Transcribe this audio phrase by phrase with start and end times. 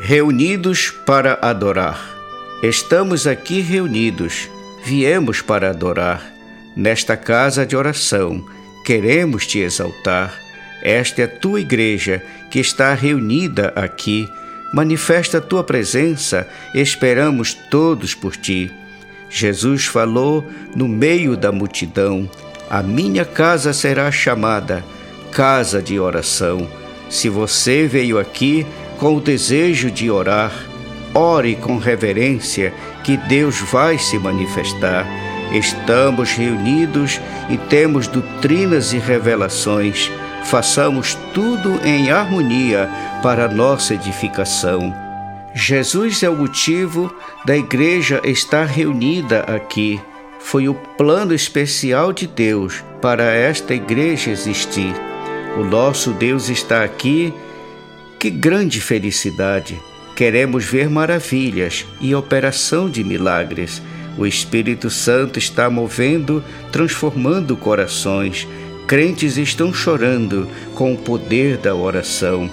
[0.00, 2.00] Reunidos para adorar.
[2.62, 4.48] Estamos aqui reunidos,
[4.84, 6.22] viemos para adorar.
[6.76, 8.46] Nesta casa de oração,
[8.84, 10.32] queremos te exaltar.
[10.82, 14.28] Esta é a tua igreja que está reunida aqui.
[14.72, 18.70] Manifesta a tua presença, esperamos todos por ti.
[19.28, 22.30] Jesus falou no meio da multidão:
[22.70, 24.84] A minha casa será chamada
[25.32, 26.70] casa de oração.
[27.10, 28.64] Se você veio aqui
[28.98, 30.52] com o desejo de orar,
[31.14, 35.06] ore com reverência, que Deus vai se manifestar.
[35.52, 40.10] Estamos reunidos e temos doutrinas e revelações.
[40.44, 42.90] Façamos tudo em harmonia
[43.22, 44.94] para nossa edificação.
[45.54, 47.12] Jesus é o motivo
[47.44, 50.00] da igreja estar reunida aqui.
[50.38, 54.94] Foi o plano especial de Deus para esta igreja existir.
[55.56, 57.32] O nosso Deus está aqui.
[58.18, 59.80] Que grande felicidade!
[60.16, 63.80] Queremos ver maravilhas e operação de milagres.
[64.18, 68.48] O Espírito Santo está movendo, transformando corações.
[68.88, 72.50] Crentes estão chorando com o poder da oração.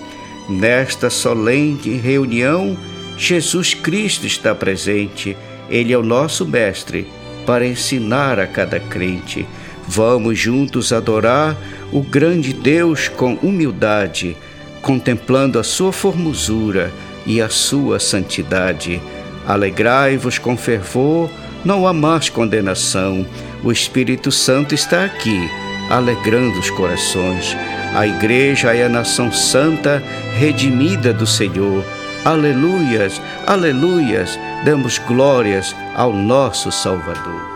[0.48, 2.78] Nesta solene reunião,
[3.18, 5.36] Jesus Cristo está presente.
[5.68, 7.08] Ele é o nosso Mestre
[7.44, 9.48] para ensinar a cada crente.
[9.88, 11.58] Vamos juntos adorar
[11.92, 14.38] o grande Deus com humildade,
[14.86, 16.94] contemplando a sua formosura
[17.26, 19.02] e a sua santidade.
[19.48, 21.28] Alegrai-vos com fervor,
[21.66, 23.26] não há mais condenação.
[23.64, 25.50] O Espírito Santo está aqui,
[25.90, 27.58] alegrando os corações.
[27.96, 30.04] A Igreja é a nação santa,
[30.38, 31.84] redimida do Senhor.
[32.24, 37.55] Aleluias, aleluias, damos glórias ao nosso Salvador.